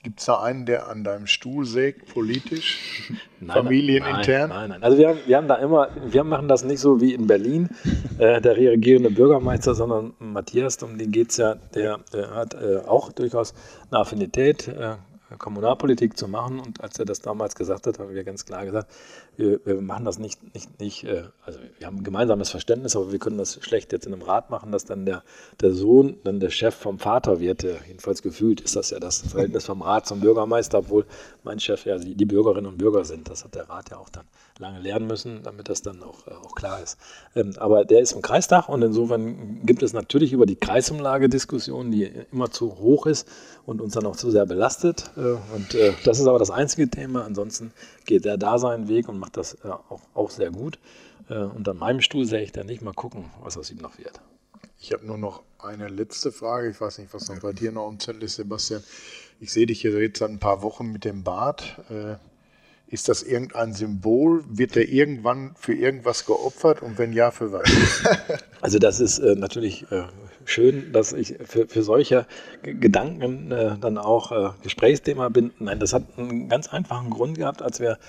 [0.03, 4.49] Gibt es da einen, der an deinem Stuhl sägt, politisch, nein, familienintern?
[4.49, 4.83] Nein, nein, nein.
[4.83, 7.69] Also wir haben, wir haben da immer, wir machen das nicht so wie in Berlin,
[8.17, 12.79] äh, der regierende Bürgermeister, sondern Matthias, um den geht es ja, der, der hat äh,
[12.85, 13.53] auch durchaus
[13.91, 14.95] eine Affinität, äh,
[15.37, 16.59] Kommunalpolitik zu machen.
[16.59, 18.91] Und als er das damals gesagt hat, haben wir ganz klar gesagt,
[19.37, 23.11] wir, wir machen das nicht, nicht, nicht, äh, also wir haben ein gemeinsames Verständnis, aber
[23.11, 25.23] wir können das schlecht jetzt in einem Rat machen, dass dann der,
[25.61, 27.63] der Sohn dann der Chef vom Vater wird.
[27.63, 31.05] Jedenfalls gefühlt ist das ja das Verhältnis vom Rat zum Bürgermeister, obwohl
[31.43, 33.29] mein Chef ja die Bürgerinnen und Bürger sind.
[33.29, 34.25] Das hat der Rat ja auch dann
[34.59, 36.97] lange lernen müssen, damit das dann auch, äh, auch klar ist.
[37.35, 41.91] Ähm, aber der ist im Kreistag und insofern gibt es natürlich über die Kreisumlage Diskussionen,
[41.91, 43.27] die immer zu hoch ist
[43.65, 45.11] und uns dann auch zu sehr belastet.
[45.17, 47.23] Äh, und äh, das ist aber das einzige Thema.
[47.23, 47.71] Ansonsten
[48.05, 50.77] geht er da seinen Weg und macht das auch, auch sehr gut.
[51.27, 54.19] Und an meinem Stuhl sehe ich dann nicht mal gucken, was aus ihm noch wird.
[54.79, 56.71] Ich habe nur noch eine letzte Frage.
[56.71, 58.83] Ich weiß nicht, was noch bei dir noch im Zettel ist, Sebastian.
[59.39, 61.75] Ich sehe dich hier jetzt seit ein paar Wochen mit dem Bart.
[62.91, 64.43] Ist das irgendein Symbol?
[64.49, 67.69] Wird der irgendwann für irgendwas geopfert und wenn ja, für was?
[68.61, 70.03] Also das ist äh, natürlich äh,
[70.43, 72.25] schön, dass ich für, für solche
[72.61, 75.51] Gedanken äh, dann auch äh, Gesprächsthema bin.
[75.59, 77.99] Nein, das hat einen ganz einfachen Grund gehabt, als wir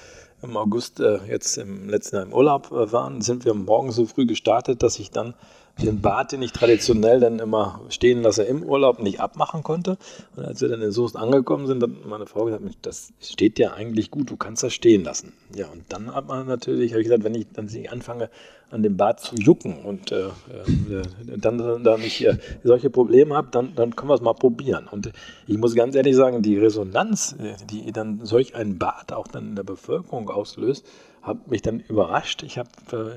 [0.43, 4.07] im August äh, jetzt im letzten Jahr im Urlaub äh, waren, sind wir morgens so
[4.07, 5.35] früh gestartet, dass ich dann
[5.83, 9.99] den Bart, den ich traditionell dann immer stehen lasse im Urlaub, nicht abmachen konnte.
[10.37, 13.75] Und als wir dann in Soest angekommen sind, hat meine Frau gesagt, das steht dir
[13.75, 15.33] eigentlich gut, du kannst das stehen lassen.
[15.55, 18.31] Ja, und dann hat man natürlich, habe ich gesagt, wenn ich dann anfange,
[18.71, 21.03] an dem Bart zu jucken und äh, äh,
[21.37, 24.87] dann, dann ich äh, solche Probleme habe, dann, dann können wir es mal probieren.
[24.91, 25.13] Und
[25.47, 29.49] ich muss ganz ehrlich sagen, die Resonanz, äh, die dann solch ein Bart auch dann
[29.49, 30.87] in der Bevölkerung auslöst,
[31.23, 32.43] hat mich dann überrascht.
[32.45, 32.71] Ich habe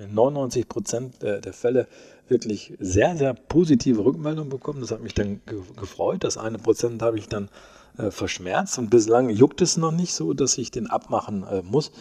[0.03, 1.87] in 99 Prozent der Fälle
[2.27, 4.81] wirklich sehr, sehr positive Rückmeldungen bekommen.
[4.81, 6.23] Das hat mich dann ge gefreut.
[6.23, 7.49] Das eine Prozent habe ich dann
[7.97, 11.91] äh, verschmerzt und bislang juckt es noch nicht so, dass ich den abmachen äh, muss.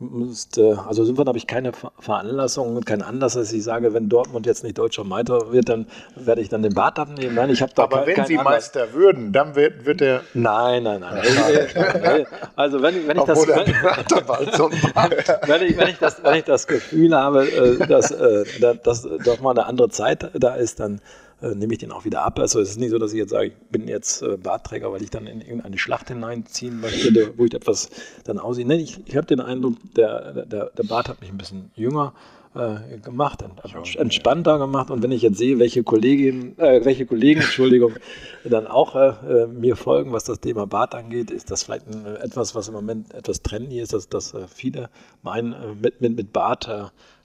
[0.00, 4.46] Müsste, also insofern habe ich keine Veranlassung und keinen Anlass, dass ich sage, wenn Dortmund
[4.46, 5.86] jetzt nicht deutscher Meister wird, dann
[6.16, 7.34] werde ich dann den Bart abnehmen.
[7.34, 8.52] Nein, ich habe da Aber wenn Sie Anlass.
[8.54, 10.22] Meister würden, dann wird, wird er.
[10.32, 11.22] Nein, nein, nein.
[12.56, 13.66] also wenn, wenn ich das, wenn,
[15.46, 17.42] wenn, ich, wenn, ich das, wenn ich das Gefühl habe,
[17.80, 21.00] äh, dass, äh, da- dass doch mal eine andere Zeit da ist, dann
[21.42, 22.38] äh, nehme ich den auch wieder ab.
[22.38, 25.02] Also es ist nicht so, dass ich jetzt sage, ich bin jetzt äh, Bartträger, weil
[25.02, 27.90] ich dann in irgendeine Schlacht hineinziehen möchte, wo ich etwas
[28.24, 28.66] dann aussehe.
[28.66, 32.12] Nein, ich, ich habe den Eindruck, der, der, der Bart hat mich ein bisschen jünger
[32.54, 34.90] äh, gemacht, ent- entspannter gemacht.
[34.90, 37.92] Und wenn ich jetzt sehe, welche Kolleginnen, äh, welche Kollegen, Entschuldigung,
[38.44, 42.14] dann auch äh, äh, mir folgen, was das Thema Bart angeht, ist das vielleicht äh,
[42.24, 44.90] etwas, was im Moment etwas trendy ist, dass, dass viele
[45.22, 46.68] meinen, mit, mit, mit Bart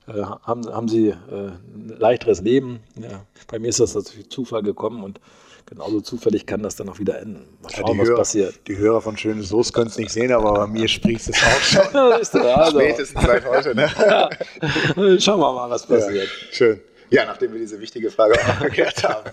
[0.07, 2.79] haben, haben sie äh, ein leichteres Leben.
[3.01, 5.19] Ja, bei mir ist das durch Zufall gekommen und
[5.65, 7.47] genauso zufällig kann das dann auch wieder enden.
[7.63, 8.67] Mal Ja, schauen, die, was Hörer, passiert.
[8.67, 11.61] die Hörer von Schönes Soße können es nicht sehen, aber bei mir sprießt es auch
[11.61, 11.81] schon.
[12.43, 13.89] Ja, also, Spätestens seit heute, ne?
[15.19, 16.27] schauen wir mal, was passiert.
[16.51, 16.79] Schön.
[17.09, 19.29] Ja, nachdem wir diese wichtige Frage auch geklärt haben,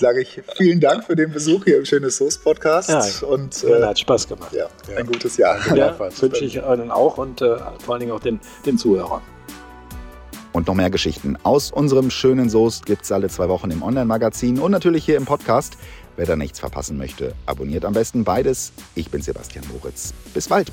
[0.00, 3.68] sage ich vielen Dank für den Besuch hier im Schönes Soße Podcast Ja, und Ja,
[3.78, 4.52] äh, hat Spaß gemacht.
[4.52, 5.56] ja, ein gutes Jahr.
[5.74, 9.22] Ja, wünsche ich Ihnen auch und äh, vor allen Dingen auch den, den Zuhörern.
[10.52, 14.60] Und noch mehr Geschichten aus unserem schönen Soest gibt es alle zwei Wochen im Online-Magazin
[14.60, 15.76] und natürlich hier im Podcast.
[16.16, 18.72] Wer da nichts verpassen möchte, abonniert am besten beides.
[18.94, 20.14] Ich bin Sebastian Moritz.
[20.32, 20.70] Bis bald.